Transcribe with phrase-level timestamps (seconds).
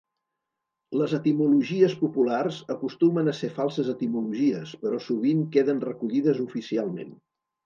[1.01, 7.15] Les etimologies populars acostumen a ser falses etimologies però sovint queden recollides oficialment.